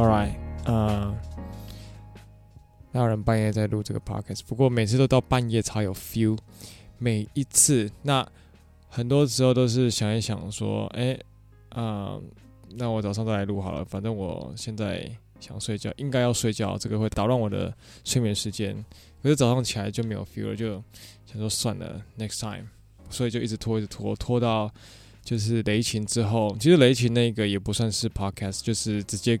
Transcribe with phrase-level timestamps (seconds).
[0.00, 0.34] All right，
[0.64, 1.14] 呃，
[2.92, 4.40] 哪有人半夜在录这个 podcast？
[4.46, 6.38] 不过每次都到半夜才有 feel。
[6.96, 8.26] 每一次，那
[8.88, 11.24] 很多时候都是想一想说，哎、欸，
[11.76, 12.22] 嗯、呃，
[12.76, 13.84] 那我早上再来录好了。
[13.84, 15.06] 反正我现在
[15.38, 17.70] 想睡觉，应该要睡觉，这个会打乱我的
[18.02, 18.82] 睡眠时间。
[19.22, 20.82] 可是早上起来就没有 feel 了，就
[21.26, 22.66] 想说算了，next time。
[23.10, 24.72] 所以就一直拖，一直拖，拖到
[25.22, 26.56] 就是雷琴之后。
[26.58, 29.38] 其实雷琴那个也不算是 podcast，就是直接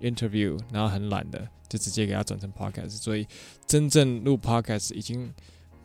[0.00, 2.90] interview，然后很懒的就直接给他转成 podcast。
[2.90, 3.26] 所以
[3.66, 5.32] 真正录 podcast 已经。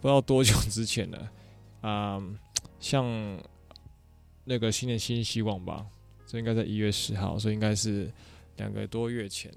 [0.02, 1.30] 不知道多久之前了，
[1.82, 2.40] 啊、嗯，
[2.80, 3.06] 像
[4.46, 5.86] 那个新年新希望吧，
[6.26, 8.10] 这应该在一月十号，所以应该是
[8.56, 9.52] 两个多月前。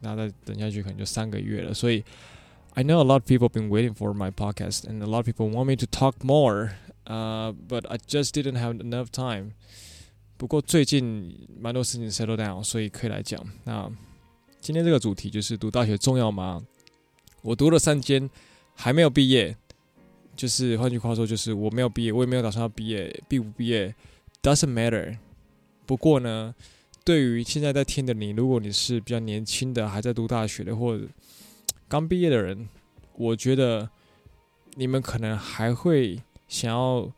[0.00, 1.72] 那再等下去可能就三个月了。
[1.72, 2.02] 所以，
[2.72, 5.48] I know a lot of people been waiting for my podcast, and a lot of people
[5.48, 6.72] want me to talk more,
[7.04, 9.52] uh, but I just didn't have enough time。
[10.39, 13.45] 不过最近蛮多事情 settle down，所以可以来讲。
[13.65, 13.91] 那
[14.61, 16.63] 今天这个主题就是读大学重要吗？
[17.41, 18.27] 我读了三间。
[18.81, 19.53] 还没有毕业，
[20.37, 23.93] 就是换句话说，就是我没有毕业，我也没有打算要毕业，毕不毕业
[24.41, 25.17] doesn't matter。
[25.85, 26.55] 不过呢，
[27.03, 31.03] 对于现在在听的你，如果你是比较年轻的，还在读大学的，或者
[31.89, 32.69] 刚毕业的人，
[33.17, 33.89] 我觉得
[34.75, 36.17] 你们可能还会
[36.47, 37.11] 想要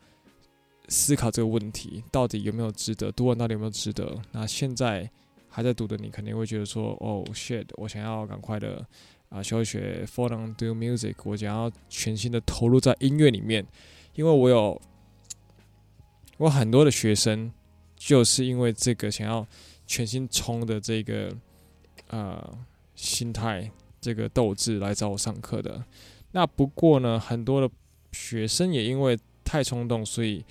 [0.91, 3.09] 思考这个问题，到底有没有值得？
[3.13, 4.21] 读完到底有没有值得？
[4.33, 5.09] 那现在
[5.47, 8.85] 还在读的你，肯定会觉得说：“哦，shit，我想要赶快的。”
[9.31, 13.65] 啊，休学，fall on do music，我想要全心的投入在音乐里面，
[14.13, 14.81] 因为我有
[16.35, 17.49] 我很多的学生，
[17.95, 19.47] 就是因为这个想要
[19.87, 21.33] 全心冲的这个
[22.09, 22.57] 呃
[22.93, 25.81] 心态，这个斗志来找我上课的。
[26.33, 27.73] 那不过呢，很多的
[28.11, 30.43] 学生也因为太冲动，所以。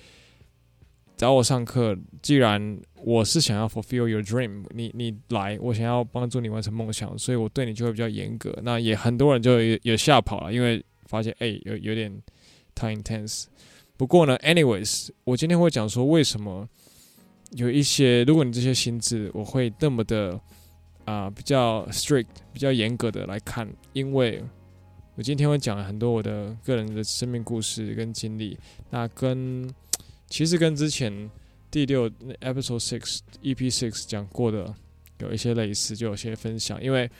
[1.21, 8.51] 找我上课，既然我是想要 fulfill your dream，你你来，我想要帮助你完成梦想，所以我对你就会比较严格。
[8.63, 12.11] 那也很多人就有有吓跑了，因为发现哎、有有点
[12.73, 13.45] 太 intense。
[13.97, 16.67] 不过呢，anyways，我今天会讲说为什么
[17.51, 20.41] 有一些，如果你这些心智，我会那么的
[21.05, 24.43] 啊、比较 strict，比较严格的来看，因为
[25.13, 28.57] 我今天会讲很多我的个人的生命故事跟经历，
[28.89, 29.71] 那跟。
[30.31, 31.29] 其实跟之前
[31.69, 32.09] 第六
[32.39, 34.73] episode six EP six 讲过的
[35.19, 36.81] 有一些类似，就有些分享。
[36.81, 37.11] 因为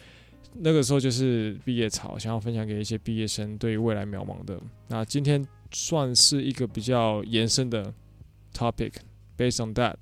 [0.54, 4.58] 那个时候就是毕业潮，想要分享给一些毕业生对于未来渺茫的。
[4.88, 7.94] 那今天算是一个比较延伸的
[8.54, 9.96] topic，based on that。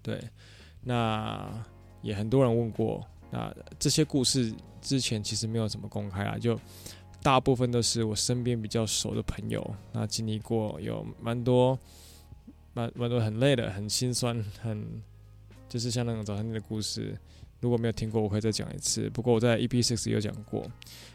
[0.00, 0.22] 对，
[0.82, 1.52] 那
[2.02, 3.04] 也很多人问过。
[3.32, 6.56] 那这些故事之前其实没有怎么公开啊，就。
[7.22, 11.78] 大部分都是我身边比较熟的朋友，那经历过有蛮多，
[12.72, 15.02] 蛮蛮多很累的，很心酸，很
[15.68, 17.18] 就是像那种早餐店的故事。
[17.60, 19.10] 如果没有听过，我会再讲一次。
[19.10, 20.66] 不过我在 EP Six 有讲过。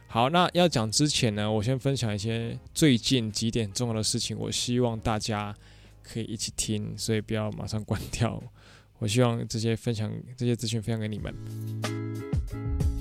[0.05, 5.55] 好，那要讲之前呢，我先分享一些最近几点重要的事情，我希望大家
[6.03, 8.41] 可以一起听，所以不要马上关掉。
[8.99, 12.94] 我希望这些分享这些资讯分享给你们。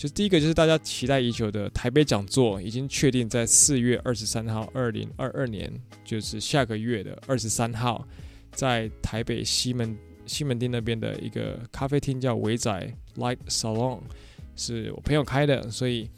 [0.00, 5.70] 就第一个就是大家期待已久的台北讲座，已经确定在四月二十三号，二零二二年，
[6.02, 8.08] 就是下个月的二十三号，
[8.50, 9.94] 在台北西门
[10.24, 14.00] 西门町那边的一个咖啡厅叫伟仔 Light Salon，
[14.56, 16.08] 是我朋友开的，所以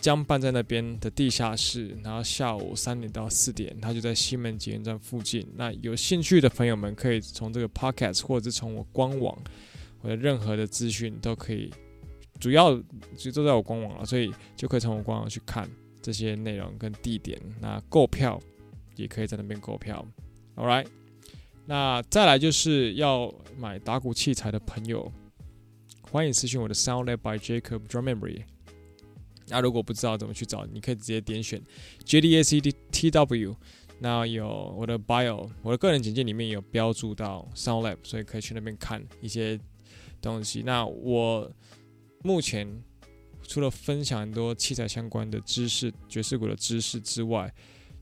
[0.00, 5.46] 将办在那边的地下室，然后下午三点到四点，他就在西门捷运站附近。
[5.54, 9.38] 那有兴趣的朋友们可以从这个 Podcast 或者是从我官网，
[10.00, 11.70] 我的任何的资讯都可以。
[12.42, 12.76] 主要
[13.16, 15.70] 其实都在我官网了，所以就可以从我官网去看
[16.02, 17.40] 这些内容跟地点。
[17.60, 18.36] 那购票
[18.96, 20.04] 也可以在那边购票。
[20.56, 20.88] All right，
[21.66, 25.12] 那再来就是要买打鼓器材的朋友，
[26.10, 28.42] 欢迎私讯我的 SoundLab by Jacob Drum Memory。
[29.46, 31.62] 那如果不知道怎么去找，你可以直接点选
[32.04, 33.54] JDACDTW。
[34.00, 39.60] 那有我的 bio，我的个人简介里面有标注到 SoundLab，所以可以去那边看一些
[40.20, 40.64] 东西。
[40.66, 41.48] 那我。
[42.22, 42.82] 目前
[43.42, 47.52] 除了分享很多器材相关的知识、爵士鼓的知识之外，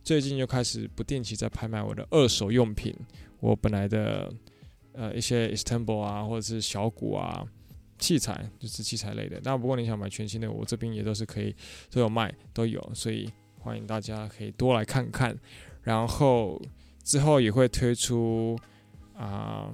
[0.05, 2.94] 最近又开始不定期在拍卖我的二手用品。
[3.40, 4.31] 我本来的
[4.93, 7.44] 呃一些 Istanbul 啊，或者是小鼓啊
[7.99, 9.40] 器材，就是器材类的。
[9.43, 11.55] 那不过你想买全新的，我这边也都是可以
[11.90, 15.34] 都有卖，都有，所以欢迎大家可以多来看看。
[15.82, 16.61] 然后
[17.02, 18.58] 之后也会推出
[19.16, 19.73] 啊、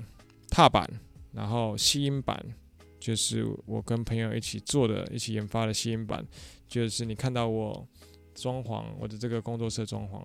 [0.48, 0.88] 踏板，
[1.32, 2.40] 然后吸音板。
[3.06, 6.26] 就是我跟朋友一起做的，一起研发的吸音板，
[6.66, 7.86] 就是你看到我
[8.34, 10.24] 装潢我的这个工作室装潢，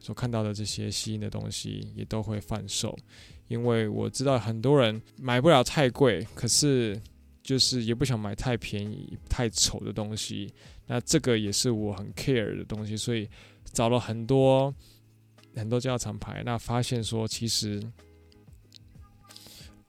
[0.00, 2.96] 所看到的这些吸引的东西也都会贩售，
[3.48, 6.98] 因为我知道很多人买不了太贵，可是
[7.42, 10.50] 就是也不想买太便宜、太丑的东西。
[10.86, 13.28] 那这个也是我很 care 的东西，所以
[13.62, 14.74] 找了很多
[15.54, 17.78] 很多家厂牌，那发现说其实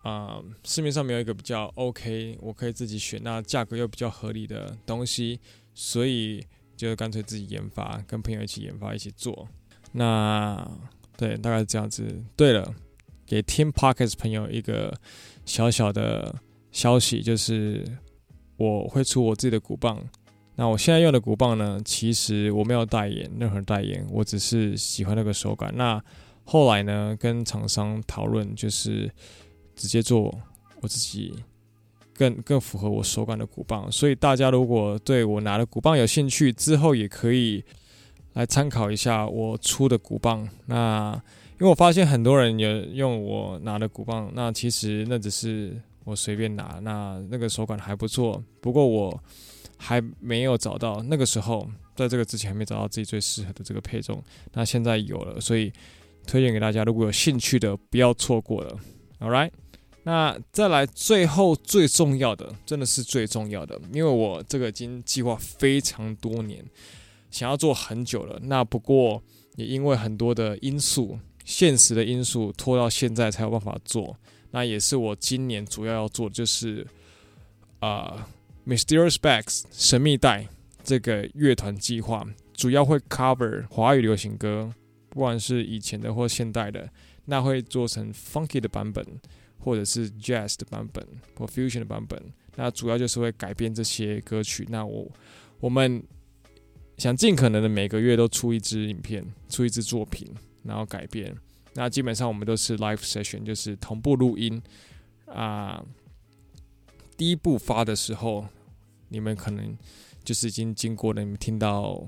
[0.07, 5.37] 啊、市面上没有一个比较 OK，我可以自己选，那价格又比较合理的东西，
[5.73, 6.41] 所以
[6.77, 9.45] 就干脆自己研发，跟朋友一起研发，一起做。
[9.91, 10.65] 那
[11.17, 12.23] 对，大概是这样子。
[12.37, 12.73] 对了，
[13.25, 14.97] 给 Team Podcast 朋友一个
[15.43, 16.33] 小小的
[16.71, 17.83] 消息，就是
[18.55, 20.01] 我会出我自己的鼓棒。
[20.55, 25.75] 那我现在用的鼓棒呢，其实我没有代言，任何代言，我只是喜欢那个手感。
[25.75, 26.01] 那
[26.45, 29.11] 后来呢，跟厂商讨论，就是
[29.77, 30.37] 直接做
[30.81, 31.33] 我自己
[32.13, 33.89] 更更符合我手感的鼓棒。
[33.89, 37.63] 所以大家如果对我拿的鼓棒有兴趣，之后也可以。
[38.33, 41.19] 来参考一下我出的鼓棒，那
[41.53, 48.39] 因为我发现很多人也用我拿的鼓棒，那其实那只是我随便拿，那那个手感还不错。
[48.61, 49.19] 不过我
[49.75, 54.23] 还没有找到，那个时候在这个之前还没找到自己最适合的这个配重，
[54.53, 55.73] 那现在有了，所以
[56.27, 58.77] 推荐给大家，如果有兴趣的不要错过了。
[59.19, 59.49] All right，
[60.07, 66.63] 那再来最后最重要的，真的是最重要的，因为我这个已经计划非常多年。
[67.29, 69.21] 想要做很久了，那不过
[69.57, 74.15] 也因为很多的因素，现实的因素拖到现在才有办法做。
[74.51, 76.87] 那也是我今年主要要做，就是
[77.79, 78.25] 啊、
[78.65, 80.47] ，Mysterious Bags 神秘袋
[80.85, 84.73] 这个乐团计划，主要会 cover 华语流行歌，
[85.09, 86.89] 不管是以前的或现代的，
[87.25, 89.05] 那会做成 funky 的版本，
[89.67, 91.05] 或者是 jazz 的版本
[91.35, 92.17] 或 fusion 的版本。
[92.55, 94.65] 那主要就是会改变这些歌曲。
[94.69, 95.11] 那我
[95.59, 96.01] 我们。
[96.97, 100.27] 想尽可能的每个月都出一支影片，出一支作品，
[100.63, 101.31] 然后改变。
[101.75, 104.59] 那基本上我们都是 live session，就是同步录音
[105.27, 105.85] 啊。
[107.15, 108.47] 第一步发的时候，
[109.09, 109.77] 你们可能
[110.23, 112.03] 就是已经经过了你们听到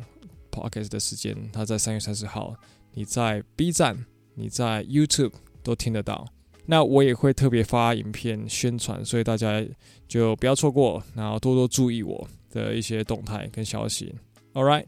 [0.49, 2.55] podcast 的时间，它在三月三十号，
[2.95, 6.27] 你在 B 站、你在 YouTube 都听得到。
[6.71, 9.59] 那我也会特别发影片宣传，所以大家
[10.07, 14.13] 就不要错过，然后多多注意我的一些动态跟消息。
[14.53, 14.85] All right，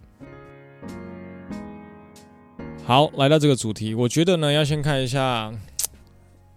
[2.86, 5.52] 好，来到这个主题，我觉得呢，要先看一下，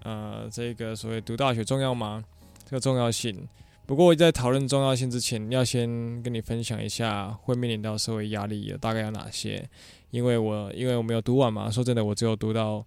[0.02, 2.22] 呃，这个所谓读大学重要吗？
[2.66, 3.48] 这个重要性。
[3.86, 5.88] 不过在讨论重要性之前，要先
[6.22, 9.66] 跟你分享一下会面临到社会压力的大概有哪些。
[10.10, 12.84] 因为我因为我没有读完嘛，说真的，我只有读到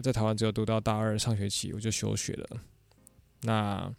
[0.00, 2.48] 在台湾只有读到大二上学期，我就休学了。
[3.42, 3.92] 那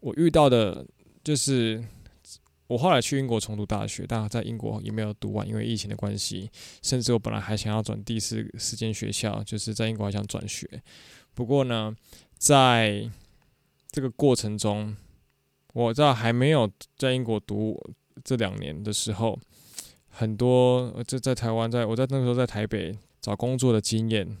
[0.00, 0.86] 我遇到的
[1.24, 1.82] 就是。
[2.68, 6.50] 我后来去英国重读大学，但在英国也没有读完，因为疫情的关系。
[6.82, 10.68] 甚至我本来还想要转第四四间学校，就是在英国还想转学。
[11.32, 11.94] 不过呢，
[12.36, 13.08] 在
[13.92, 14.96] 这个过程中，
[15.74, 16.68] 我在还没有
[16.98, 17.80] 在英国读
[18.24, 19.38] 这两年的时候，
[20.08, 24.36] 很多在在台湾，在我在那个时候在台北找工作的经验，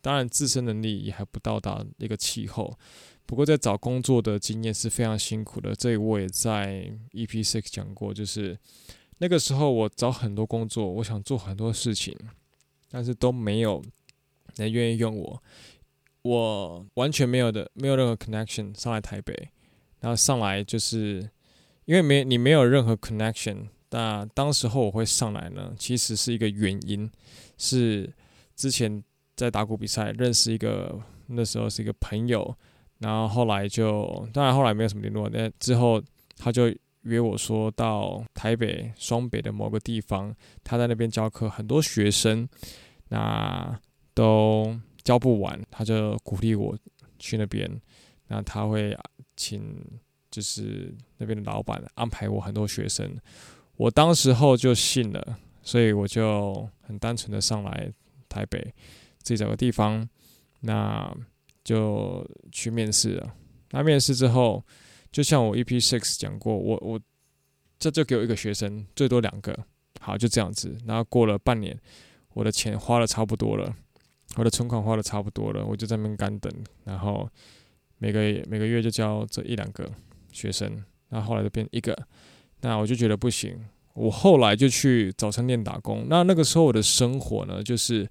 [0.00, 2.78] 当然自身能力也还不到达一个气候。
[3.26, 5.74] 不过，在找工作的经验是非常辛苦的。
[5.74, 8.58] 这我也在 EP6 讲过，就是
[9.18, 12.16] 那个时候我找很多工作，我想做很多事情，
[12.90, 13.80] 但是都没有
[14.56, 15.42] 人愿意用我。
[16.22, 19.32] 我完全没有的，没有任何 connection 上来台北，
[20.00, 21.30] 然后上来就是
[21.84, 23.68] 因为没你没有任何 connection。
[23.90, 27.10] 那当时候我会上来呢，其实是一个原因，
[27.56, 28.12] 是
[28.54, 29.02] 之前
[29.40, 32.54] 在打鼓比赛认识一个，那时候是一个朋友。
[32.98, 35.26] 然后后来就，当然后来没有什么联络。
[35.30, 36.02] 那之后
[36.36, 36.70] 他就
[37.04, 42.46] 约我说到台北双北的某个地方，他在那边教课，很多学生
[43.08, 43.80] 那
[44.12, 46.76] 都教不完，他就鼓励我
[47.18, 47.80] 去那边。
[48.28, 48.94] 那他会
[49.34, 49.82] 请
[50.30, 53.16] 就是那边的老板安排我很多学生，
[53.76, 57.90] 我当时候就信了，所以我就很单纯的上来
[58.28, 58.74] 台北，
[59.22, 60.08] 自己找个地方。
[60.60, 61.14] 那。
[61.62, 63.34] 就去面试了。
[63.70, 64.64] 那面试之后，
[65.12, 66.98] 就像我 EP6 讲过，我我
[67.78, 69.56] 这就给我一个学生，最多两个，
[70.00, 70.74] 好就这样子。
[70.86, 71.78] 然后过了半年，
[72.32, 73.72] 我的钱花的差不多了，
[74.36, 76.50] 我的存款花的差不多了，我就在那边干等。
[76.84, 77.28] 然后
[77.98, 79.88] 每个月每个月就交这一两个
[80.32, 81.96] 学生，那后来就变一个。
[82.62, 83.54] 那我就觉得不行，
[83.92, 86.06] 我后来就去早餐店打工。
[86.08, 88.08] 那那个时候我的生活呢，就是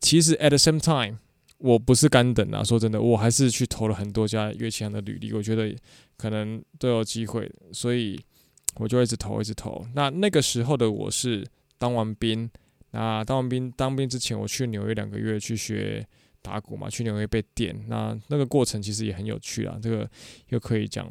[0.00, 1.18] 其实 at the same time。
[1.58, 5.74] 我不是干等啊，说真的，我还是去投了很多家乐器行的履历，我觉得
[6.18, 8.20] 可能都有机会，所以
[8.74, 9.82] 我就一直投，一直投。
[9.94, 11.46] 那那个时候的我是
[11.78, 12.46] 当完兵，
[12.90, 16.06] 那当完兵，当兵之前我去纽约两个月去学
[16.42, 19.78] 打鼓嘛，去纽约被电，那那个过程其实也很有趣啊。
[19.82, 20.06] 这个
[20.50, 21.10] 又可以讲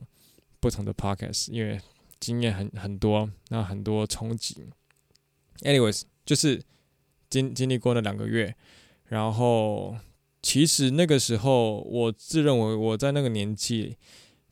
[0.60, 1.82] 不同的 podcast，因为
[2.20, 4.64] 经验很很多，那很多冲击。
[5.62, 6.62] Anyways，就是
[7.36, 8.56] 经经历过那两个月，
[9.10, 9.96] 然后
[10.42, 13.96] 其实那个时候我自认为我在那个年纪。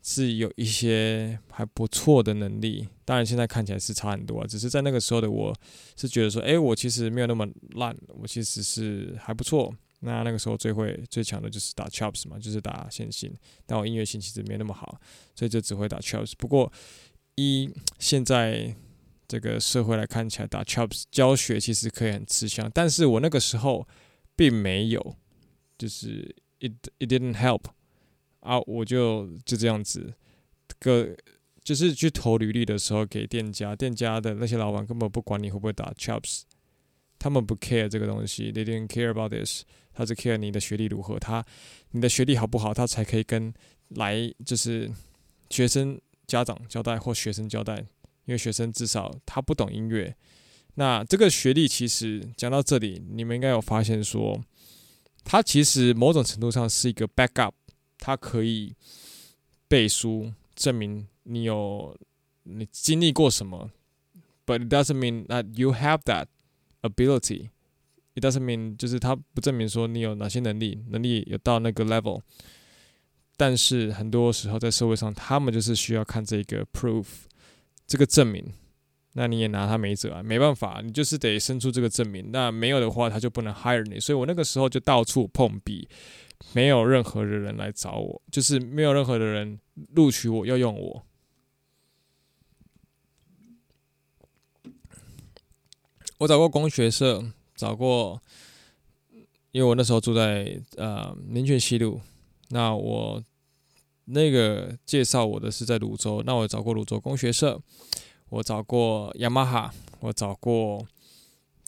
[0.06, 4.46] 是有一些还不错的能力，当然现在看起来是差很多啊。
[4.46, 5.56] 只是在那个时候的我，
[5.96, 9.74] 是觉得说，诶，我其实没有那么烂，我其实是还不错。
[10.02, 13.34] 那那个时候最会最强的就是打 chops 嘛，就是打线性。
[13.66, 15.00] 但我音乐性其实没那么好，
[15.34, 16.34] 所以就只会打 chops。
[16.38, 16.70] 不过
[17.36, 18.76] 一现在
[19.34, 23.88] 这个社会来看起来，打 chops 教学其实可以很吃香，但是我那个时候
[24.36, 25.16] 并没有，
[25.76, 27.64] 就是 it it didn't help。
[28.42, 30.14] 啊，我就就这样子，
[30.78, 31.18] 个
[31.64, 36.42] 就是去投履历的时候，给店家，店家的那些老板根本不管你会不会打 chops，
[37.18, 39.64] 他们不 care 这个东西，they didn't care about this，
[39.94, 41.44] 他只 care 你的学历如何，他
[41.90, 43.52] 你的学历好不好，他才可以跟
[43.90, 44.92] 来就是
[45.50, 47.84] 学生家长交代或学生交代，
[48.26, 50.16] 因为学生至少他不懂音乐，
[50.76, 54.44] 那这个学历其实讲到这里，你们应该有发现说，
[55.24, 57.52] 它其实某种程度上是一个 backup。
[58.00, 58.76] 它可以
[59.70, 61.98] 背书证明你有
[62.44, 63.72] 你经历过什么
[64.46, 66.26] ，but it doesn't mean that you have that
[66.82, 67.52] ability.
[68.16, 72.22] It doesn't mean 就是它不证明说你有哪些能力，能力有到那个 level。
[73.38, 77.06] 但是很多时候在社会上，他们就是需要看这个 proof
[77.88, 78.46] 这个证明。
[79.14, 82.32] 那你也拿他没辙啊，没办法，你就是得生出这个证明。
[82.32, 84.00] 那没有的话，他就不能 hire 你。
[84.00, 85.88] 所以我那个时候就到处碰壁。
[86.52, 89.58] 没有任何的人来找我，就是没有任何的人
[89.94, 91.06] 录取我要用我。
[96.18, 97.24] 我找过工学社，
[97.56, 98.22] 找过，
[99.52, 102.02] 因为我那时候住在呃民权西路，
[102.50, 103.24] 那我
[104.06, 107.62] 那个介绍我的是在泸州，那我找过泸州工学社，
[108.30, 110.88] 我找过雅马哈，我找过，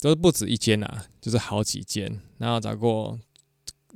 [0.00, 3.18] 都不止一间啊，就是好几间，然后找过。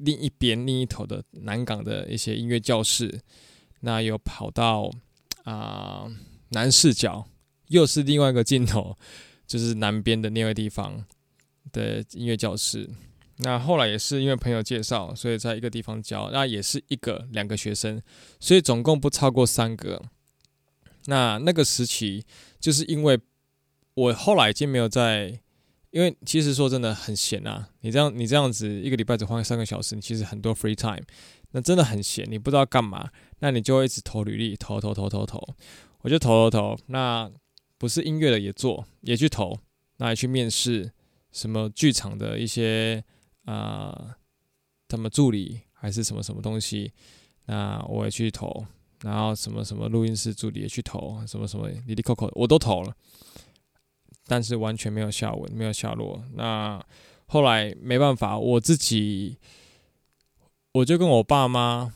[0.02, 3.20] 另一边另一头的南港的一些音乐教室，
[3.80, 4.90] 那又跑到
[5.44, 6.10] 啊、
[6.52, 7.26] 南视角，
[7.68, 8.96] 又是另外一个尽头，
[9.46, 11.04] 就是南边的那个地方
[11.70, 12.88] 的音乐教室。
[13.42, 18.00] 那后来也是因为朋友介绍，所以在一个地方教，那也是一个两个学生，
[18.38, 20.02] 所以总共不超过三个。
[21.06, 22.24] 那那个时期，
[22.58, 23.18] 就是因为
[23.94, 25.40] 我后来已经没有在。
[25.92, 31.02] 因为其实说真的很闲啊，你这样你这样子一个礼拜只花三个小时，你其实很多 free time，
[31.50, 35.56] 那真的很闲，你不知道干嘛，那你就会一直投履历，投投投投投，
[36.02, 37.28] 我就投投投，那
[37.76, 39.58] 不是音乐的也做，也去投，
[39.96, 40.92] 那也去面试
[41.32, 43.02] 什么剧场的一些
[43.50, 44.16] 啊，
[44.88, 46.92] 什、么助理还是什么什么东西，
[47.46, 48.64] 那我也去投，
[49.02, 52.94] 然后什么什么录音室助理也去投，什么什么哩哩扣扣我都投了。
[54.26, 56.22] 但是完全没有下文，没有下落。
[56.34, 56.80] 那
[57.26, 59.36] 后来没办法，我自己
[60.72, 61.92] 我就跟我爸妈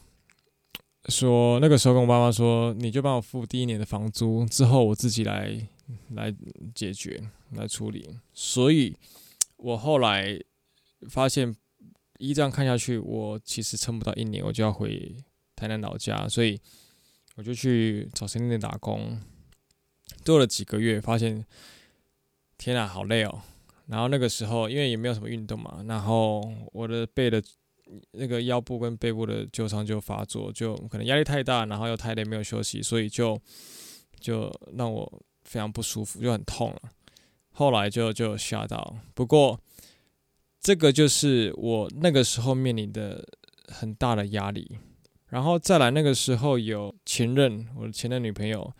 [1.08, 5.68] 说，那个时候跟我爸妈说，你就帮我付第一年的房租，之后我自己来
[6.10, 6.34] 来
[6.74, 8.18] 解决来处理。
[8.32, 8.96] 所以，
[9.58, 10.36] 我后来
[11.08, 11.54] 发现，
[12.18, 15.16] 依这样看下去，我其实撑不到一年，我就要回
[15.56, 16.60] 台南老家，所以
[17.36, 19.20] 我就去找餐店打工，
[20.24, 21.44] 做了几个月，发现。
[22.56, 23.42] 天啊，好累哦！
[23.88, 27.42] 然后那个时候，因为也没有什么运动嘛，然后我的背的
[28.12, 33.38] 那个腰部跟背部的旧伤就发作，就可能压力太大，然后又太累，没有休息，所以就
[34.20, 36.82] 就让我非常不舒服，就很痛了。
[37.50, 39.60] 后来就就吓到，不过
[40.64, 43.24] 这个就是我那个时候面临的
[43.68, 44.76] 很大的压力。
[45.28, 48.74] 然后再来那个时候有前任，我的前任女朋友，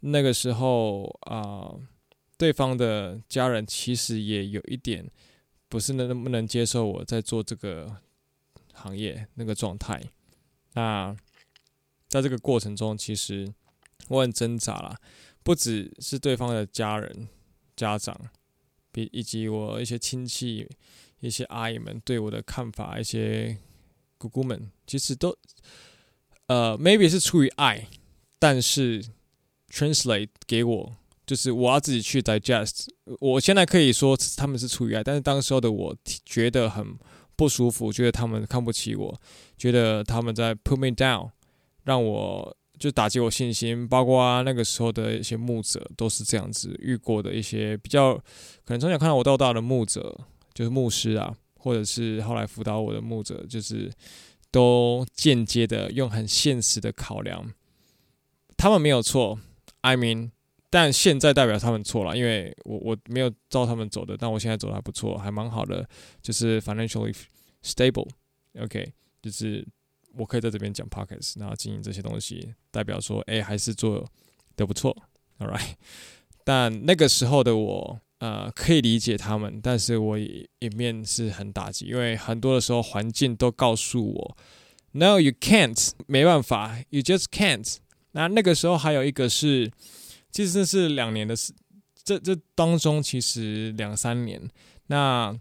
[0.00, 1.70] 那个时候啊。
[2.38, 5.10] 对方的家人其实也有一点
[5.70, 7.96] 不是能不能接受我在做这个
[8.74, 9.98] 行业那个状态。
[10.74, 11.16] 那
[12.08, 13.50] 在这个过程中，其实
[14.08, 15.00] 我很挣扎啦，
[15.42, 17.26] 不只是对方的家人、
[17.74, 18.14] 家长，
[18.92, 20.68] 比以及我一些亲戚、
[21.26, 23.56] 一些阿姨们对我的看法，一些
[24.18, 25.36] 姑姑们，其实都
[26.46, 27.88] 呃，maybe 是出于爱，
[28.38, 29.04] 但是
[29.70, 30.96] translate 给我。
[31.26, 32.86] 就是我要自己去 digest。
[33.18, 36.96] 我现在可以说他们是出于爱，但是当时候的我觉得很
[37.34, 39.20] 不舒服，觉得他们看不起我，
[39.58, 41.28] 觉得他们在 put me down，
[41.82, 50.20] 让我就打击我信心，包括那个时候的一些牧者都是这样子遇过的一些比较可能从小看到我到大的牧者，
[50.56, 53.92] 就是牧师啊，或者是后来辅导我的牧者，就是
[54.50, 57.52] 都间接的用很现实的考量，
[58.56, 59.38] 他们没有错
[59.82, 60.30] ，I mean，
[60.70, 65.86] 但现在代表他们错了，因为我我没有照他们走的，但我现在走的还不错，还蛮好的，
[66.22, 67.14] 就是 financially
[67.62, 68.08] stable。
[68.58, 69.66] OK，就是。
[70.18, 74.02] 我可以在这边讲 pockets，然后经营这些东西，代表说，哎，还是做
[74.56, 74.96] 的不错
[75.38, 75.74] ，all right。
[76.42, 84.36] 但那个时候的我，呃，可以理解他们，但是我一面是很打击，因为很多的时候环境都告诉我
[84.92, 87.76] ，no you can't，没办法，you just can't。
[88.12, 89.70] 那那个时候还有一个是，
[90.32, 91.52] 其实这是两年的事，
[92.02, 94.50] 这这当中其实两三年，
[94.88, 95.38] 那。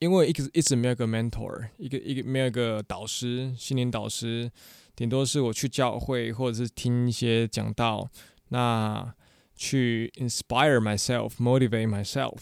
[0.00, 4.48] 因为一直一直没有个 mentor，一个一个没有个导师，心灵导师，
[4.94, 8.08] 顶多是我去教会或者是听一些讲道，
[8.50, 9.12] 那
[9.58, 12.38] 去 inspire myself，motivate myself，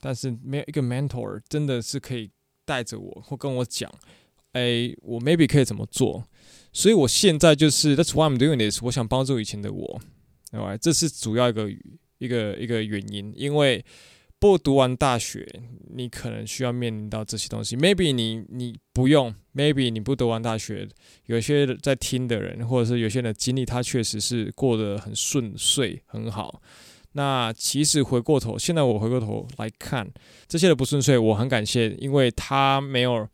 [0.00, 2.30] 但是没有一个 mentor，真的是可以
[2.64, 3.88] 带着我或跟我讲，
[4.52, 6.24] 哎，我 maybe 可以怎么做？
[6.72, 10.00] 所以我现在就是 that's why I'm doing this，我想帮助以前的我，
[10.50, 10.76] 对吧？
[10.76, 11.70] 这是主要一个
[12.18, 13.84] 一个一个原因，因为。
[14.40, 15.46] 不读完大学，
[15.94, 17.76] 你可能需要面临到这些东西。
[17.76, 20.88] Maybe 你你不用，Maybe 你不读完大学，
[21.26, 26.62] 有些在听的人，或者是有些人的经历，他确实是过得很顺遂，很好。
[27.12, 30.08] 那其实回过头，现在我回过头来看
[30.46, 33.28] 这些的不顺遂，我很感谢，因为他没有，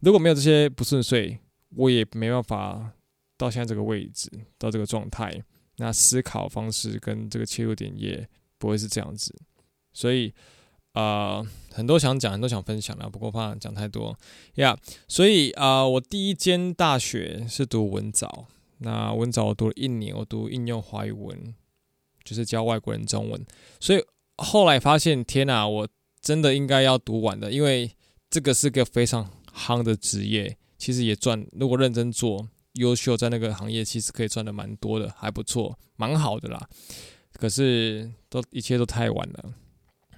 [0.00, 1.38] 如果没有这些不顺遂，
[1.76, 2.92] 我也没办法
[3.36, 4.28] 到现在这个位置，
[4.58, 5.40] 到这个状态。
[5.76, 8.28] 那思考方式跟这个切入点也
[8.58, 9.34] 不会是这样子。
[9.92, 10.32] 所以，
[10.92, 14.16] 呃，很多想讲，很多想分享的，不过怕讲太多，
[14.54, 14.78] 呀、
[15.08, 18.46] 所以，啊、呃，我第一间大学是读文藻，
[18.78, 21.54] 那文藻我读了一年，我读应用华语文，
[22.24, 23.44] 就是教外国人中文。
[23.78, 24.02] 所以
[24.36, 25.88] 后来发现，天哪，我
[26.20, 27.90] 真的应该要读完的，因为
[28.28, 36.68] 这个是个非常夯的职业，其实也赚，如果认真做，优秀在那个行业，其实可以赚的蛮多的，还不错，蛮好的啦。
[37.32, 39.54] 可是都一切都太晚了。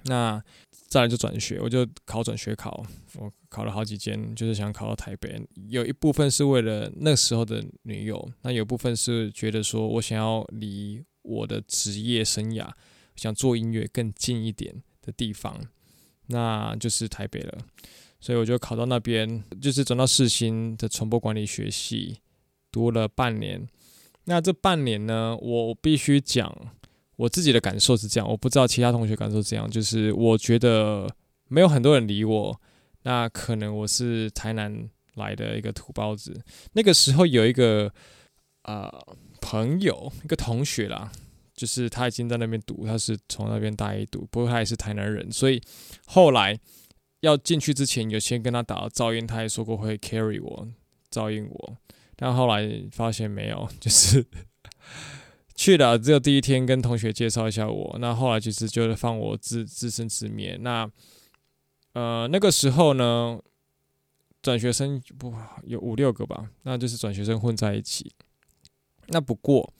[0.03, 0.41] 那
[0.87, 2.85] 再来就转学，我就考转学考，
[3.15, 5.41] 我考了好几间，就是想考到台北。
[5.69, 12.69] 有一部分是为了那时候的女友，那有部分是觉得说我想要离我的职业生涯，
[13.15, 15.59] 想做音乐更近一点的地方，
[16.27, 17.57] 那就是台北了。
[18.19, 22.19] 所以我就考到那边，就是转到世新的传播管理学系，
[22.71, 23.67] 读了半年。
[24.25, 26.55] 那这半年呢，我必须讲。
[27.15, 31.07] 我自己的感受是这样，我不知道其他同学感受是这样，就是我觉得
[31.47, 32.61] 没有很多人理我，
[33.03, 36.43] 那可能我是台南来的一个土包子。
[36.73, 37.93] 那个时候有一个
[38.63, 38.91] 呃
[39.41, 41.11] 朋友，一个同学啦，
[41.53, 45.61] 就是他已经在那边读，他是从那边大一读，不过他也是台南人，所以
[46.05, 46.59] 后来
[47.21, 50.67] 要进去之前，有先跟他打了照应，他也说过会 carry 我，
[51.11, 51.77] 照应我，
[52.15, 54.25] 但后来发现没有，就是。
[55.55, 60.57] 去了，只有第一天跟同学介绍一下我，那后来其实就是放我自自生自灭。
[60.59, 60.89] 那
[61.93, 63.39] 呃那个时候呢，
[64.41, 65.31] 转学生不
[65.63, 68.11] 有五六个吧，那就是转学生混在一起。
[69.07, 69.71] 那不过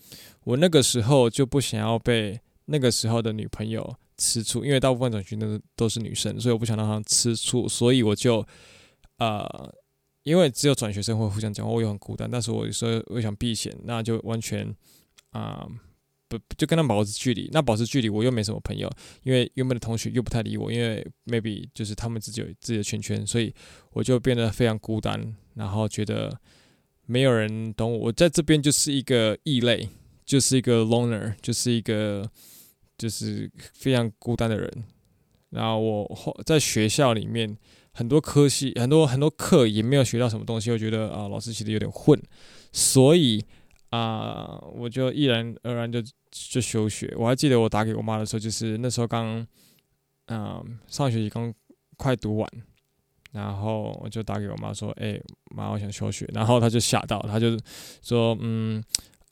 [0.44, 8.46] 我那个时候就不想要被那个时候的女朋友吃醋，因为大部分转学生都是女生，所以我不想让她吃醋，所以我就
[9.18, 9.74] 呃，
[10.22, 14.72] 因为只有转学生会互相讲话，我又很孤单，但是我有时候我想避嫌，那就完全。
[15.34, 15.68] 啊、
[16.28, 17.50] 不就跟他保持距离？
[17.52, 18.90] 那保持距离，我又没什么朋友，
[19.24, 23.54] 因为原本的同学又不太理我，因为 maybe 就是他们自己有自己的圈圈，所以
[23.92, 26.36] 我就变得非常孤单，然后觉得
[27.06, 27.98] 没有人懂我。
[27.98, 29.90] 我在这边就是一个异类，
[30.26, 32.30] 就是一个 loner，就是一个
[32.98, 34.84] 就是非常孤单的人。
[35.50, 37.56] 然后我后在学校里面
[37.92, 42.22] 很多科系，很多很多课也没有学到什么东西，我觉得啊，老师其实有点混，
[42.72, 43.44] 所以。
[43.96, 46.02] 啊我就毅然而然就
[46.32, 47.14] 就休学。
[47.16, 49.46] 我还记得我打给我妈的时候，就是那时候刚，
[50.30, 51.54] 嗯、上学期刚
[51.96, 52.50] 快读完，
[53.34, 55.20] 然后我就打给我妈说：“哎、
[55.56, 57.56] 妈，我想休学。”然后她就吓到，她就
[58.02, 58.84] 说：“嗯，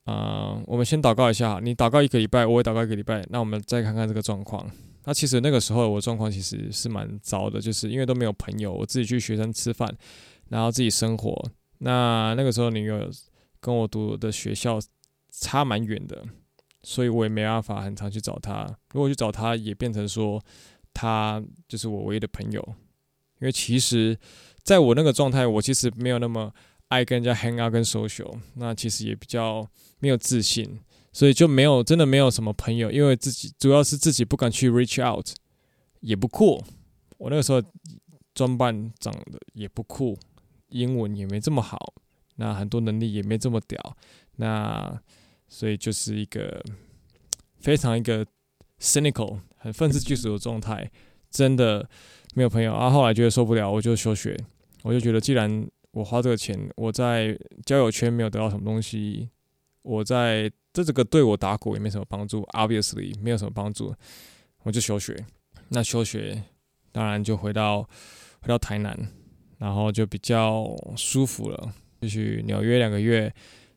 [0.04, 4.70] 啊、我们先祷告一下，你祷告一个礼拜，我也祷告一个礼拜，那我们再看看这个状况。”
[5.06, 9.92] 那其实那个时候我状况其实是蛮糟的，就是因为都没有朋友，我自己去学生吃饭，
[10.50, 11.44] 然后自己生活。
[11.80, 13.10] 那那个时候女友。
[13.62, 14.78] 跟我读的学校
[15.30, 16.26] 差蛮远的，
[16.84, 18.66] 所以我也没办法很常去找他。
[18.94, 20.44] 如果去找他，也变成说
[20.94, 22.76] 他就是我唯一的朋友。
[23.40, 24.20] 因为其实
[24.62, 26.54] 在我那个状态，我其实没有那么
[26.90, 29.68] 爱跟人家 hang out 跟 social，那其实也比较
[30.00, 30.80] 没有自信，
[31.12, 35.28] 所以就没有真的没有什么朋友，因为自己主要是自己不敢去 reach out，
[36.02, 36.64] 也不酷。
[37.18, 37.60] 我那个时候
[38.36, 40.16] 装扮长得也不酷，
[40.70, 41.96] 英文也没这么好，
[42.42, 43.96] 那很多能力也没这么屌，
[44.38, 45.00] 那
[45.48, 46.60] 所以就是一个
[47.60, 48.26] 非常一个
[48.80, 50.90] cynical 很愤世嫉俗的状态，
[51.30, 51.88] 真的
[52.34, 52.90] 没有朋友啊。
[52.90, 54.36] 后来觉得受不了，我就休学，
[54.82, 59.30] 我就觉得既然我花这个钱，我在交友圈没有得到什么东西，
[59.84, 63.94] 我在这这个对我打鼓也没什么帮助，obviously 没有什么帮助，
[64.64, 65.24] 我就休学。
[65.70, 66.42] 那休学
[66.92, 67.84] 当然就回到
[68.42, 68.98] 回到台南，
[69.60, 73.34] 然后就比较舒服了，就去纽约两个月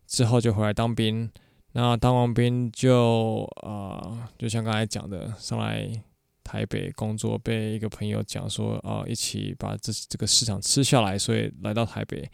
[0.07, 1.31] 之后就回来当兵。
[1.73, 6.03] 那当完兵就啊，就像刚才讲的，上来。
[6.47, 12.31] 台北工作被一个朋友讲说，啊、一起把这这个市场吃下来，所以来到台北。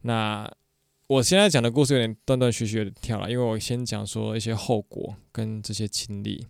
[0.00, 0.50] 那
[1.06, 6.46] 我现在讲的故事有点断断续续的跳了，因为我先讲说一些后果跟这些经历。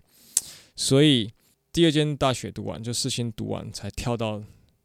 [0.76, 1.32] 所以
[1.72, 4.40] 第二间大学读完，就事先读完，才跳到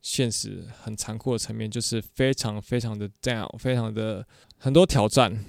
[0.05, 4.23] 现实很残酷的层面，就是非常非常的 down，非常的
[4.59, 5.43] 很多挑战。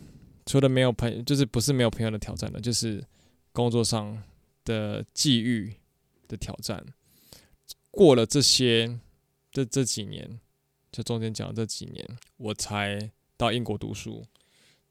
[0.47, 3.05] 除了没有朋友，就是不是没有朋友的挑战了，就是
[3.53, 4.23] 工作上
[4.65, 5.75] 的际遇。
[6.29, 6.85] 的挑战，
[7.93, 8.99] 过了这些
[9.53, 10.41] 这这几年，
[10.91, 12.05] 就中间讲的这几年，
[12.37, 12.99] 我才
[13.37, 14.25] 到英国读书，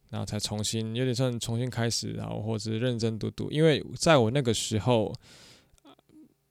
[0.09, 3.51] 然后才重新有点算重新开始，然后或者是认真读读。
[3.51, 5.13] 因为在我那个时候，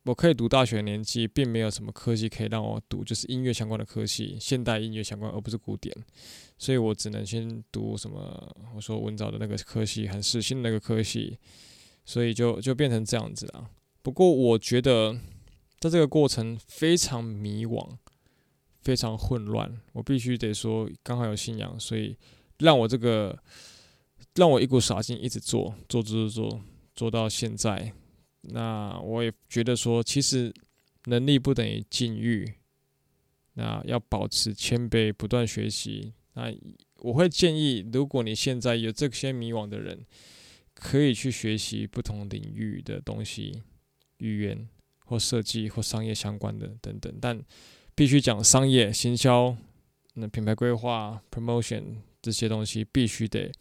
[0.04, 5.94] 我可以读大学的年纪，并没有什么科系可以让我读，就是音乐相关的科系，现代音乐相关，而不是古典，
[6.58, 11.38] 所以我只能先读什么，我说文藻的那个科系，很世新的那个科系，
[12.04, 13.70] 所以就就变成这样子啊。
[14.02, 15.18] 不过我觉得，
[15.80, 17.96] 在这个过程非常迷惘，
[18.82, 19.80] 非常混乱。
[19.94, 22.14] 我必须得说，刚好有信仰，所以
[22.58, 23.42] 让我这个
[24.34, 26.60] 让我一股傻劲一直，做做做做，
[26.94, 27.94] 做到现在。
[28.48, 30.52] 那我也觉得说，其实
[31.04, 32.54] 能力不等于境遇。
[33.54, 36.12] 那要保持谦卑，不断学习。
[36.34, 36.52] 那
[36.96, 40.04] 我会建议，如果你现在有这些迷惘的人，
[40.74, 43.62] 可以去学习不同领域的东西。
[44.18, 44.68] 语言
[45.04, 47.38] 或设计或商业相关的等等，但
[47.94, 49.54] 必须讲商业行销、
[50.14, 53.52] 那品牌规划、promotion 这些东西必须得，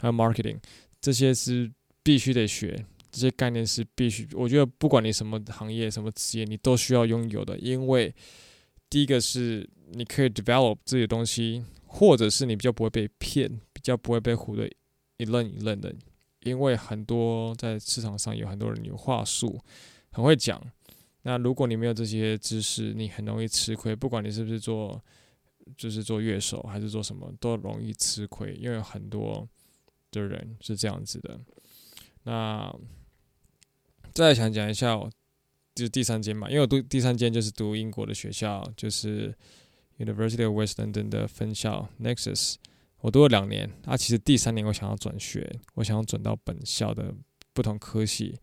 [0.00, 0.58] 还有 marketing
[1.00, 1.70] 这些是
[2.02, 4.28] 必须得学，这些概念是必须。
[4.32, 8.14] 我觉得不管你什么行业、什么职业，你都需要拥有的，因为
[8.90, 14.70] 第一个是你可以 develop 这些东西，或者是你比较不会被骗，比较不会被唬得
[15.16, 15.94] 一愣一愣的，
[16.44, 19.60] 因为很多在市场上有很多人有话术。
[20.10, 20.60] 很会讲，
[21.22, 23.94] 那如果你没有这些知识，你很容易吃亏。
[23.94, 25.00] 不管你是不是做，
[25.76, 29.46] 就是做乐手还是做什么，都容易吃亏，因为很多
[30.10, 31.38] 的人是这样子的。
[32.24, 32.74] 那
[34.24, 34.96] 再想讲一下，
[35.74, 39.34] 就是第三间嘛，因为我读第三间就是读英国的学校，就是
[39.98, 42.56] University of West London 的分校 Nexus，
[43.00, 43.70] 我读了两年。
[43.84, 47.14] 啊，其实第三年我想要转学，我想要转到本校的
[47.52, 48.38] 不同科系。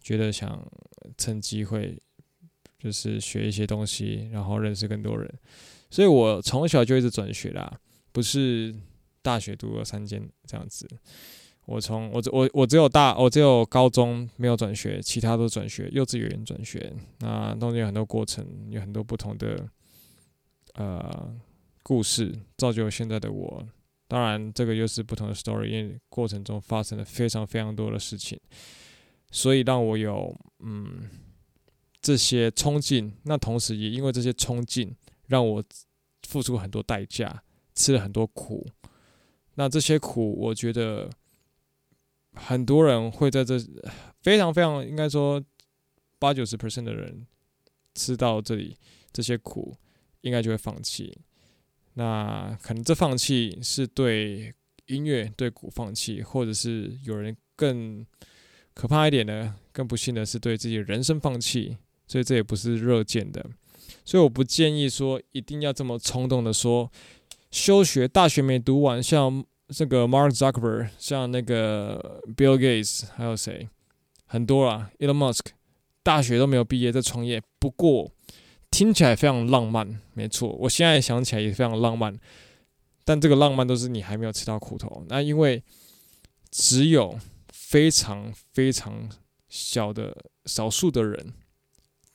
[0.00, 0.70] 觉得想
[1.16, 1.98] 趁机会，
[2.78, 5.34] 就是学一些东西，然后认识更多人，
[5.90, 7.80] 所以我从小就一直转学啦，
[8.12, 8.74] 不是
[9.22, 10.86] 大学读了三间这样子。
[11.66, 16.92] 我从我我我只有大我只有高中没有转学，其他都转学，幼稚园转学。
[17.20, 19.66] 那中间有很多过程，有很多不同的
[20.74, 21.34] 呃
[21.82, 23.66] 故事，造就现在的我。
[24.06, 28.38] 当然，这个又是不同的 story，因为过程中发生了非常非常多的事情。
[29.30, 31.08] 所以让我有嗯
[32.02, 34.94] 这些冲劲，那同时也因为这些冲劲，
[35.26, 35.64] 让我
[36.28, 37.42] 付出很多代价，
[37.74, 38.64] 吃了很多苦。
[39.54, 41.08] 那这些苦，我觉得
[42.34, 43.58] 很多人会在这
[44.22, 45.42] 非常非常应该说
[46.18, 47.26] 八九十 percent 的人
[47.94, 48.76] 吃到这里
[49.12, 49.76] 这些苦，
[50.20, 51.16] 应该就会放弃。
[51.94, 54.54] 那可能这放弃是对
[54.86, 58.06] 音乐对鼓放弃，或者是有人更。
[58.76, 61.76] 可怕一点的，更不幸的是对自己人生放弃，
[62.08, 63.48] 所以这也不是热见的。
[64.04, 66.90] 所以我不建议说一定要这么冲动的说
[67.52, 73.68] 休学，大学没读完，像这个 Mark Zuckerberg，像那个 Bill Gates，还有谁，
[74.26, 75.46] 很多啊，Elon Musk，
[76.02, 77.42] 大学都没有毕业在创业。
[77.58, 78.10] 不过
[78.70, 82.18] 听起来非常浪漫，没错，我现在想起来也非常浪漫。
[83.04, 85.62] 但这个浪漫都是你还没有吃到苦头，那因为
[86.50, 87.18] 只有。
[87.52, 89.10] 非常非常
[89.48, 91.34] 小的少数的人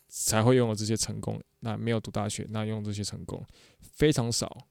[0.07, 1.41] 才会拥有这些成功。
[1.59, 3.43] 那没有读大学，那拥有这些成功
[3.81, 4.68] 非常少。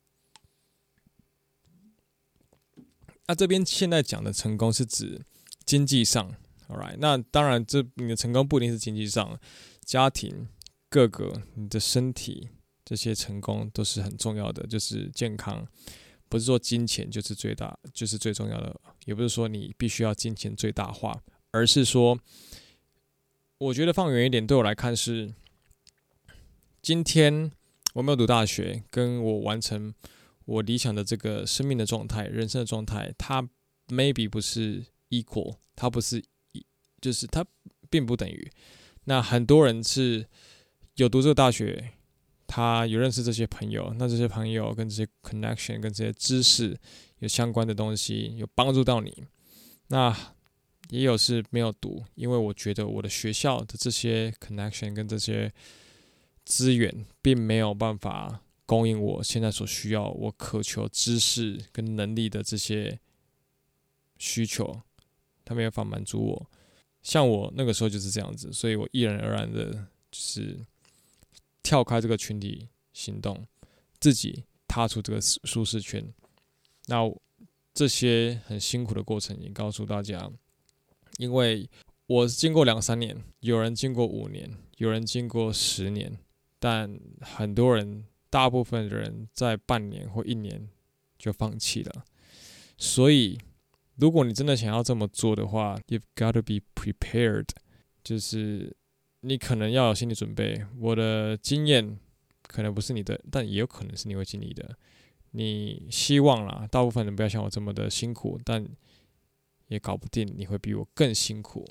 [3.29, 5.21] 那这边现在讲的成功是指
[5.67, 6.35] 经济上
[6.69, 6.97] ，All right？
[6.99, 9.39] 那当然，这你的成功不一定是经济上，
[9.85, 10.49] 家庭、
[10.89, 12.49] 各个、你的身体
[12.85, 15.69] 这些成功都是很重要的，就是健康。
[16.31, 22.19] 不是说金钱就是最大，就是最重要的，也不是说你必须要金钱最大化，而是说，
[23.59, 25.35] 我觉得放远一点，对我来看是，
[26.81, 27.51] 今天
[27.95, 29.95] 我没有读大学，跟我完成
[30.49, 33.47] 我理想的这个生命的状态、人生的状态，它
[33.89, 36.65] maybe 不是 equal，它不是一，
[37.01, 37.45] 就是它
[37.91, 38.51] 并不等于。
[39.05, 40.27] 那很多人是
[40.95, 41.93] 有读这个大学。
[42.51, 46.75] 他有认识这些朋友，那这些朋友跟这些 connection 跟这些知识
[47.19, 49.23] 有相关的东西，有帮助到你。
[49.89, 50.17] 那
[50.89, 55.53] 也有是没有读，因为我觉得我的学校的这些 connection 跟这些
[56.47, 63.01] 资源，并没有办法供应我现在所需要、我渴求知识跟能力的这些
[64.19, 64.83] 需求，
[65.45, 66.51] 他没有法满足我。
[67.03, 69.73] 像我那个时候就是这样子，所以我毅然而然的，
[70.11, 70.59] 就是。
[71.61, 73.47] 跳开这个群体行动，
[74.01, 76.03] 自己踏出这个舒适圈。
[76.87, 77.01] 那
[77.75, 80.31] 这些很辛苦的过程，也告诉大家，
[81.19, 81.69] 因为
[82.07, 86.19] 我经过两三年，有人经过五年，有人经过十年，
[86.59, 90.69] 但很多人，大部分人在半年或一年
[91.19, 92.05] 就放弃了。
[92.77, 93.39] 所以，
[93.97, 97.49] 如果你真的想要这么做的话，you've got to be prepared，
[98.03, 98.77] 就是。
[99.23, 100.65] 你可能要有心理准备。
[100.79, 101.99] 我的经验
[102.45, 104.79] 可能不是你的，但也有可能是你会经历的。
[105.33, 108.65] 你希望啦，大部分人不要像我这么的辛苦，但
[109.67, 111.67] 也搞不定你会比我更辛苦。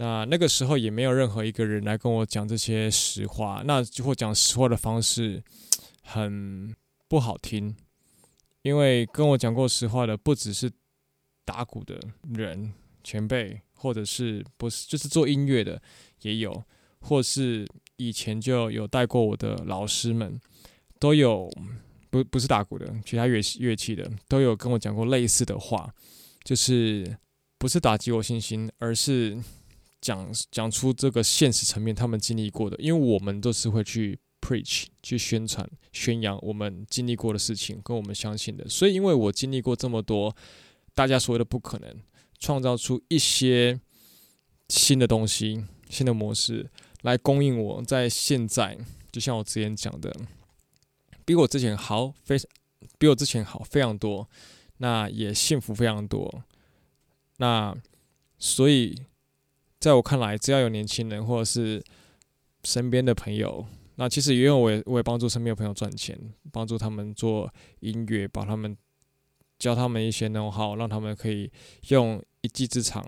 [0.00, 3.62] 那那个时候也没有任何一个人来跟我讲这些实话。
[3.66, 5.44] 那就会讲实话的方式
[6.02, 6.74] 很
[7.06, 7.76] 不好听，
[8.62, 10.70] 因为跟我讲过实话的不只是
[11.44, 12.00] 打鼓的
[12.32, 12.72] 人
[13.04, 15.82] 前辈，或者是不是就是做音乐的。
[16.22, 16.64] 也有，
[17.00, 20.40] 或是以前就有带过我的老师们，
[20.98, 21.50] 都有
[22.08, 25.94] 不不是打鼓的，其他乐乐器的都有跟我讲过类似的话，
[26.42, 27.18] 就是
[27.58, 29.38] 不是打击我信心，而是
[30.00, 40.34] 讲讲出这个现实层面他们经历过的，因为我们都是会去 preach 去宣传宣扬我们经历过的事情跟我们相信的，所以因为我经历过这么多，
[40.94, 41.96] 大家所谓的不可能，
[42.38, 43.80] 创造出一些
[44.68, 45.64] 新的东西。
[45.90, 46.70] 新的模式
[47.02, 48.78] 来供应我，在现在，
[49.10, 50.14] 就像我之前讲的，
[51.24, 52.36] 比我之前好非，
[52.96, 54.28] 比我之前好非常多，
[54.76, 56.44] 那也幸福非常多。
[57.38, 57.76] 那
[58.38, 58.94] 所以，
[59.80, 61.82] 在我看来，只要有年轻人或者是
[62.64, 63.66] 身边的朋友，
[63.96, 66.16] 那其实因为我也我也帮助身边的朋友赚钱，
[66.52, 68.76] 帮助他们做音乐，把他们
[69.58, 71.50] 教他们一些弄好让他们可以
[71.88, 73.04] 用一技之长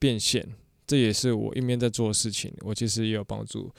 [0.00, 0.54] 变现。
[0.84, 3.72] 这也是我一面在做的事情，我其实也有帮助，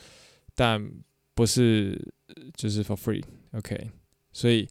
[0.56, 0.90] 但
[1.34, 2.14] 不是
[2.56, 3.92] 就是 for free，OK？
[4.32, 4.68] 所以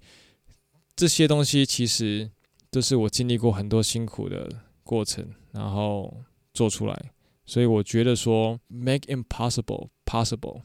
[0.94, 2.30] 这些东西其实
[2.70, 4.50] 都是我经历过很多辛苦的
[4.82, 7.12] 过程，然后做出来。
[7.46, 10.62] 所以我觉得说 make impossible possible，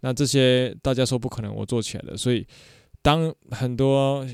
[0.00, 2.16] 那这些大家说不可能，我做起来了。
[2.16, 2.46] 所以
[3.02, 4.26] 当很多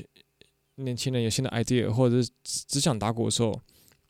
[0.75, 3.59] 年轻人有新的 idea，或者是只想打鼓的时候，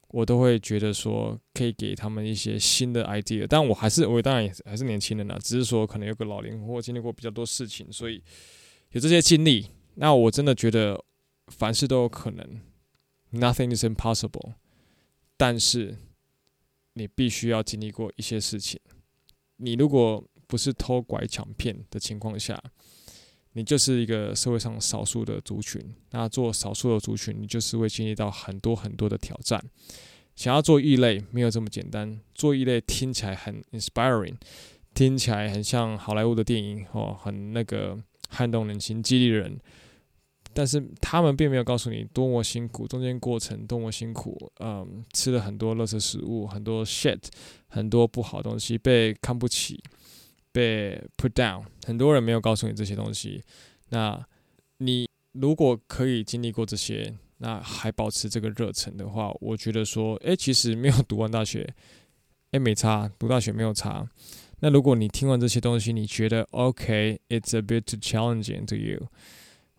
[0.10, 8.24] 我都会觉得说可以给他们一些新的 idea，但我还是我当然也还是年轻人呐，只是说可能有个老龄或经历过比较多事情，所以
[8.92, 9.68] 有这些经历。
[9.96, 11.04] 那我真的觉得
[11.48, 12.62] 凡事都有可能
[13.32, 14.54] ，nothing is impossible。
[15.36, 15.98] 但是
[16.98, 18.80] 你必须要经历过一些事情。
[19.58, 22.62] 你如果不是偷拐抢骗的情况下，
[23.54, 25.82] 你就是一个社会上少数的族群，
[26.12, 29.64] 那做少数的族群，你就是会经历到很多很多的挑战。
[30.36, 32.20] 想要做异类，没有这么简单。
[32.36, 34.36] 做异类听起来很 inspiring，
[34.94, 37.98] 听起来很像好莱坞的电影哦，很那个
[38.30, 39.60] 撼动人心、激励人。
[40.58, 44.36] 但是他们并没有告诉你多么辛苦，中间过程多么辛苦。
[44.60, 47.20] 嗯，吃了很多垃圾食物，很多 shit，
[47.68, 49.80] 很多不好的东西，被看不起。
[50.52, 53.44] 被 put down，很多人没有告诉你这些东西。
[53.90, 54.20] 那
[54.80, 61.72] 你如果可以经历过这些，那还保持这个热忱的话，我觉得说，诶，其实没有读完大学，
[62.52, 64.10] 诶，没差，读大学没有差。
[64.62, 69.08] 那如果你听完这些东西，你觉得 OK，it's a bit too challenging to you，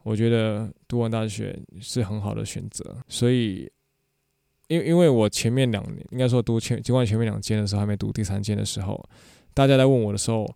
[0.08, 2.96] 我觉得读完大学是很好的选择。
[3.08, 3.70] 所以，
[4.68, 9.08] 因因为我前面两年，应该说读前，尽管前面两间的时候还没读第三间的时候，
[9.52, 10.48] 大家在问我的时候。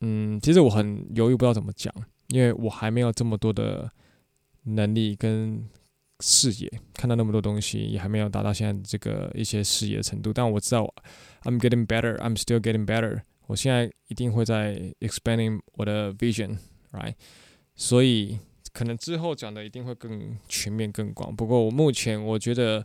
[0.00, 1.90] 嗯，其实我很犹豫，不知道怎么讲，
[2.28, 3.90] 因为我还没有这么多的
[4.64, 5.66] 能力跟
[6.20, 10.30] 视野，看到那么多东西，也还没有达到现在这个一些视野的程度。
[10.30, 10.92] 但我知道
[11.44, 13.22] ，I'm getting better, I'm still getting better。
[13.46, 17.14] 我现在一定会在 expanding 我的 vision，right？
[17.74, 18.38] 所以
[18.74, 21.34] 可能之后讲的一定会更全面、更广。
[21.34, 22.84] 不过我目前我觉得，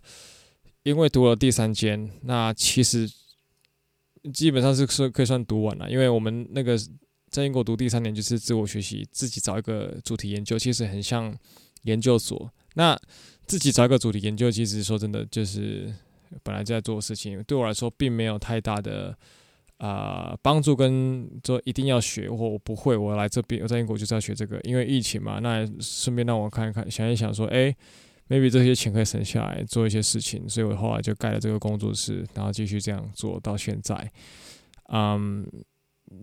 [0.84, 3.12] 因为读了第三间，那其实
[4.32, 6.78] 基本上是说可以算读完了，因为我们那个
[7.30, 11.36] 在英国读第三年就是自我学习，自己找一个主题研究，其实很像
[11.84, 12.50] 研究所。
[12.76, 12.96] 那
[13.48, 15.92] 自己找一个主题研究，其实说真的，就是
[16.44, 19.18] 本来就在做事情，对我来说并没有太大的
[19.80, 27.76] 啊帮助，跟说一定要学或我不会，我来这边我在英国就是要学这个，因为疫情嘛，那顺便让我看一看，想一想说，哎
[28.30, 34.12] ，maybe 这些钱可以省下来做一些事情，所以我后来就盖了这个工作室，然后继续这样做到现在，
[34.94, 35.46] 嗯，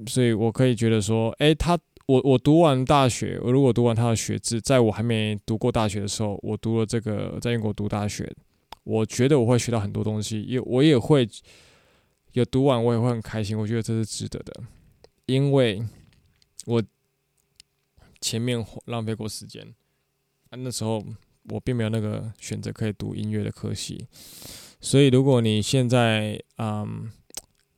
[0.07, 1.79] 所以我可以觉得说，哎，他。
[2.09, 8.33] 我我读完大学，我如果读完他的学制，在我还没读过大学的时候，我读了这个在英国读大学，
[8.85, 11.29] 我觉得我会学到很多东西，也我也会
[12.41, 14.63] 有读完，我也会很开心，我觉得这是值得的，
[15.27, 15.83] 因为
[16.67, 16.83] 我
[18.21, 19.75] 前面浪费过时间，
[20.51, 21.05] 啊，那时候
[21.51, 24.07] 我并没有那个选择可以读音乐的科系，
[24.81, 27.11] 所以如果你现在嗯。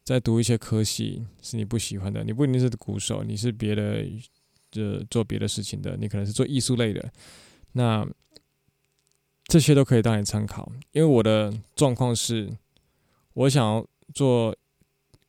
[0.08, 4.02] 在读一些科系是你不喜欢的，你不一定是鼓手，你是别的，
[4.70, 7.12] 就做别的事情的，你可能是做艺术类的，
[7.72, 8.08] 那
[9.48, 10.72] 这些都可以当你参考。
[10.92, 12.56] 因为我的状况是，
[13.34, 14.56] 我想要做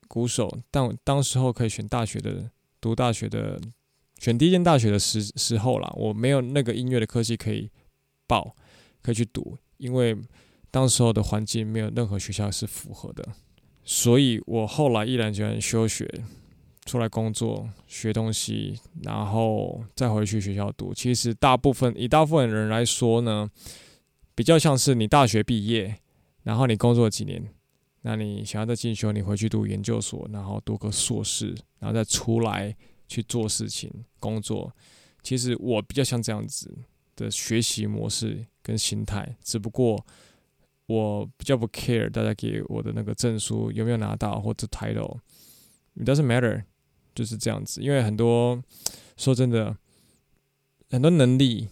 [0.08, 2.50] 鼓手，但当时候可以选大学的，
[2.82, 3.60] 读大学的，
[4.18, 7.70] 选第一间大学的时时候啦，我没有那个音乐的科系可以
[8.28, 8.56] 报，
[9.02, 10.18] 可以去读，因为
[10.72, 13.28] 当时候的环境没有任何学校是符合的。
[13.84, 16.08] 所以我后来毅然决然休学，
[16.86, 20.94] 出来工作学东西，然后再回去学校读。
[20.94, 23.50] 其实大部分以大部分人来说呢，
[24.36, 26.00] 比较像是你大学毕业，
[26.44, 27.44] 然后你工作几年，
[28.02, 32.76] 那你想要再进修，你回去读研究所，然后读个硕士，然后再出来
[33.08, 34.74] 去做事情工作。
[35.22, 36.78] 其实我比较像这样子
[37.16, 40.06] 的学习模式跟心态，只不过。
[40.92, 46.64] 我比较不 care 大家给我的那个证书有没有拿到或者 title，it doesn't matter，
[47.14, 47.80] 就是这样子。
[47.80, 48.60] 因为很多
[49.16, 49.78] 说真的，
[50.90, 51.68] 很多能力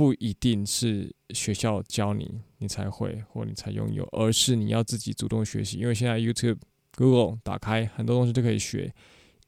[0.00, 5.76] 不一定是学校教你你才会或你才拥有，而是你要自己主动学习。
[5.76, 6.56] 因为现在 YouTube、
[6.96, 8.94] Google 打开很多东西都可以学，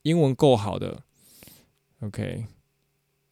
[0.02, 1.04] 英文够好的
[2.00, 2.44] ，OK，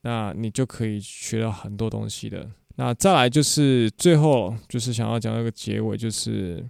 [0.01, 2.51] 那你就可以学到很多东西的。
[2.77, 6.67] 那再来就是最后就是想要讲一个结尾，就是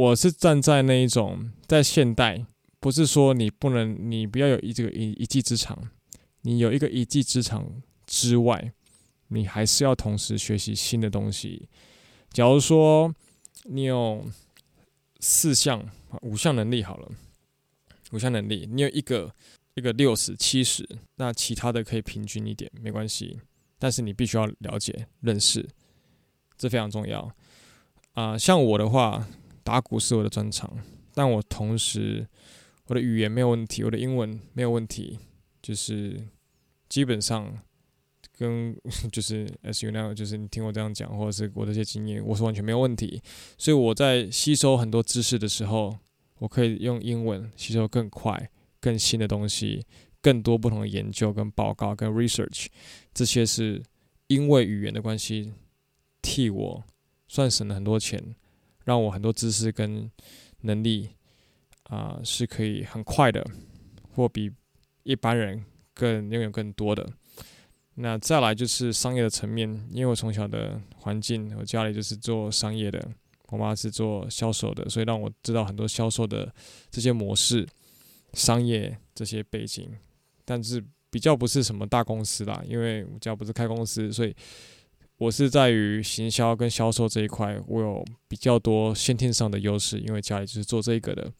[0.00, 2.44] 我是站在那一种在现代，
[2.80, 5.88] 不是说你不能，你不要有一这个一一技之长，
[6.40, 8.72] 你有一个一技之长之外，
[9.32, 11.68] 你还是要同时学习新的东西。
[12.30, 13.14] 假如说
[13.64, 14.24] 你有
[15.20, 15.88] 四项、
[16.22, 17.10] 五项能力好了，
[18.12, 19.34] 五项能力，你有一个
[19.74, 23.40] 一个六十、七十，那其他的可以平均一点，没关系。
[23.78, 25.68] 但是你必须要了解、认识，
[26.56, 27.34] 这非常重要
[28.14, 29.26] 啊、像我的话，
[29.64, 30.78] 打鼓是我的专长，
[31.14, 32.28] 但我同时
[32.86, 35.18] 我的语言没有问题，我的英文没有问题，
[35.62, 36.28] 就是
[36.88, 37.58] 基本上
[38.38, 38.76] 跟
[39.12, 43.22] 就是 as you know，就是你听我这样讲，或者是我这些经验，我是完全没有问题。
[43.56, 45.98] 所以我在吸收很多知识的时候，
[46.38, 49.84] 我可以用英文吸收更快、更新的东西。
[50.24, 52.66] 更多不同的研究跟报告跟 research，
[53.12, 53.82] 这些是
[54.28, 55.52] 因为语言的关系，
[56.22, 56.84] 替我
[57.26, 58.36] 算省了很多钱，
[58.84, 60.08] 让我很多知识跟
[60.60, 61.08] 能力
[61.88, 63.44] 啊、是可以很快的，
[64.14, 64.52] 或比
[65.02, 67.04] 一般人更拥有更多的。
[68.02, 73.00] 那再来就是商业的层面，因为我从小的环境，我家里就是做商业的，
[73.50, 76.52] 我妈是做销售的，所以让我知道很多销售的
[76.90, 77.64] 这些模式、
[78.32, 79.88] 商业这些背景。
[80.44, 84.34] 但是比较不是什么大公司啦，因为我家不是开公司，所以
[85.18, 91.30] 我是在于行销跟销售这一块，我有比较多先天上的优势，因为家里就是做这个的。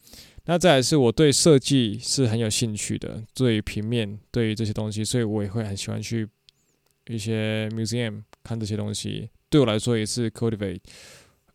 [0.45, 6.25] 那再来是我对设计是很有兴趣的，对于平面，对于这些东西，所以我也会很喜欢去
[7.07, 9.29] 一些 museum 看这些东西。
[9.49, 10.79] 对我来说也是 cultivate，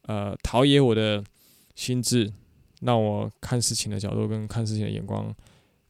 [0.03, 1.25] 呃，陶冶我的
[1.75, 2.33] 心智，
[2.83, 5.35] 让我看事情的角度跟看事情的眼光。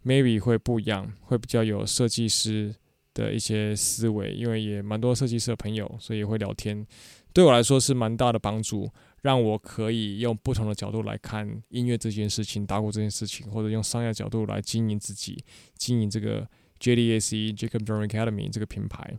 [0.04, 2.74] maybe 会不一样，会比较有设计师
[3.12, 6.86] 的一些思维，因为也蛮多设计师的朋友，所以会聊天。
[7.34, 8.90] 对我来说是蛮大的帮助，
[9.20, 15.44] 让我可以用不同的角度来看音乐这件事情、打鼓这件事情，或者用商业角度来经营自己、
[15.76, 16.48] 经营这个
[16.80, 19.18] JDAC Jacob Drumming Academy 这个品牌。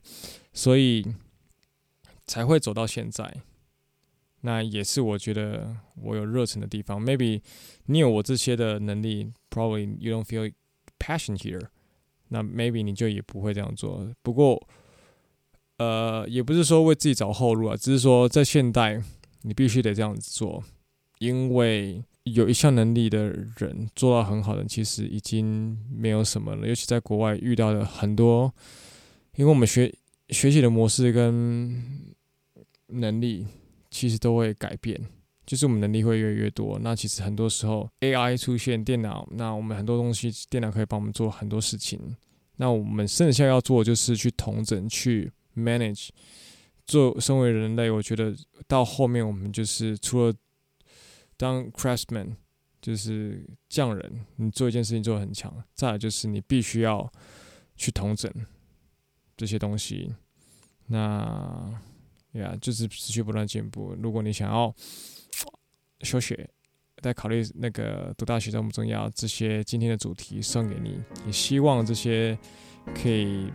[0.53, 1.05] 所以
[2.25, 3.41] 才会走到现在。
[4.41, 7.03] 那也是我觉得我有热忱的地方。
[7.03, 7.41] Maybe
[7.85, 10.51] 你有我这些的能力，Probably you don't feel
[10.97, 11.67] passion here。
[12.29, 14.13] 那 Maybe 你就也不会这样做。
[14.21, 14.65] 不过，
[15.77, 19.01] 呃，也不是说为自己找后路啊，只是说在现代
[19.41, 20.63] 你必须得这样子做，
[21.17, 22.03] 因为
[22.33, 23.27] 有一项能力的
[23.57, 26.67] 人做到很好的，其实已经没有什么了。
[26.67, 28.53] 尤其在国外遇到的很多，
[29.35, 29.93] 因为我们学
[30.29, 31.83] 学习的模式跟
[32.87, 33.45] 能力。
[33.91, 34.95] 其实都会改变，
[35.47, 36.77] 就是我们能力会越来越多。
[36.79, 41.99] 那其实很多时候 AI 出现，电脑，那我们很多东西电脑可以帮我们做很多事情。
[42.57, 46.09] 那我们剩下要做的就是去统整、去 manage。
[46.85, 48.31] 做身为人类，我觉得
[48.67, 50.31] 到后面我们就是除了
[51.39, 52.35] 当 craftsman，
[52.79, 55.51] 就是匠人，你做一件事情做的很强。
[55.73, 57.11] 再来就是你必须要
[57.75, 58.31] 去统整
[59.35, 60.13] 这些东西。
[60.85, 61.81] 那。
[62.33, 63.97] 呀就是持续不断进步。
[63.99, 64.71] 如果你想要
[66.01, 66.47] 休学，
[67.01, 72.37] 在考虑那个读大学重不重要，这些今天的主题送给你，也希望这些
[72.93, 73.51] 可以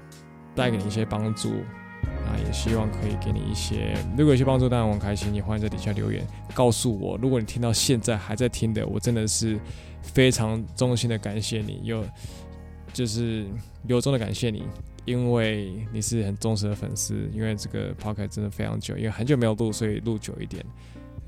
[0.57, 1.63] 带给你一些帮助
[2.27, 5.33] 啊，也希望可以给你一些，如果有些帮助，当然我很开心。
[5.33, 7.19] 你欢迎在底下留言告诉我。
[7.19, 9.59] 如果你听到现在还在听的，我真的是
[10.03, 12.05] 非常衷心的感谢你，有
[12.93, 13.47] 就是
[13.87, 14.65] 由衷的感谢你。
[15.07, 20.65] 因为你是很忠实的粉丝，因为这个 podcast 真的非常久，因为很久没有录，所以录久一点。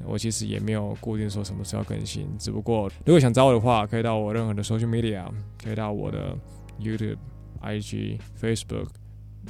[0.07, 5.25] 我其实也没有固定说什么时候更新，只不过如果想找我的话，可以到我任何的 social media，
[5.63, 6.35] 可以到我的
[6.81, 7.19] YouTube、
[7.63, 8.87] IG、Facebook、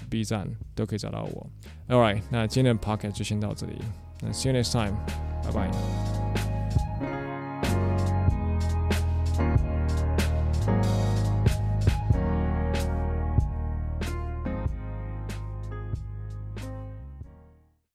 [0.08, 1.46] B 站都可以找到我。
[1.88, 3.80] All right，那今天的 p o c k e t 就先到这里，
[4.22, 4.94] 那 see you next time，
[5.44, 6.55] 拜拜。